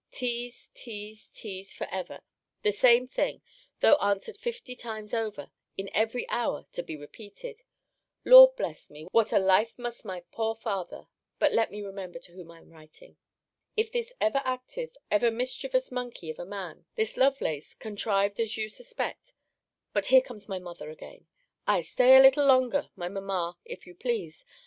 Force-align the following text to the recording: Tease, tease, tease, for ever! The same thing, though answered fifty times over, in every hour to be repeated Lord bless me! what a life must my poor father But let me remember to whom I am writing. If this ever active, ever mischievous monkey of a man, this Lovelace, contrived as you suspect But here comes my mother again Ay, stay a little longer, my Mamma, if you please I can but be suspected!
Tease, 0.09 0.71
tease, 0.73 1.29
tease, 1.29 1.75
for 1.75 1.85
ever! 1.91 2.21
The 2.63 2.71
same 2.71 3.05
thing, 3.05 3.43
though 3.81 3.97
answered 3.97 4.35
fifty 4.37 4.75
times 4.75 5.13
over, 5.13 5.51
in 5.77 5.91
every 5.93 6.27
hour 6.27 6.65
to 6.71 6.81
be 6.81 6.95
repeated 6.97 7.61
Lord 8.25 8.55
bless 8.55 8.89
me! 8.89 9.05
what 9.11 9.31
a 9.31 9.37
life 9.37 9.77
must 9.77 10.03
my 10.03 10.21
poor 10.31 10.55
father 10.55 11.05
But 11.37 11.51
let 11.53 11.69
me 11.69 11.83
remember 11.83 12.17
to 12.17 12.31
whom 12.31 12.49
I 12.49 12.61
am 12.61 12.71
writing. 12.71 13.17
If 13.77 13.91
this 13.91 14.11
ever 14.19 14.41
active, 14.43 14.97
ever 15.11 15.29
mischievous 15.29 15.91
monkey 15.91 16.31
of 16.31 16.39
a 16.39 16.45
man, 16.45 16.87
this 16.95 17.15
Lovelace, 17.15 17.75
contrived 17.75 18.39
as 18.39 18.57
you 18.57 18.69
suspect 18.69 19.33
But 19.93 20.07
here 20.07 20.21
comes 20.21 20.49
my 20.49 20.57
mother 20.57 20.89
again 20.89 21.27
Ay, 21.67 21.81
stay 21.83 22.15
a 22.17 22.21
little 22.21 22.47
longer, 22.47 22.89
my 22.95 23.07
Mamma, 23.07 23.55
if 23.65 23.85
you 23.85 23.93
please 23.93 23.97
I 23.97 24.09
can 24.09 24.15
but 24.15 24.23
be 24.23 24.29
suspected! 24.49 24.59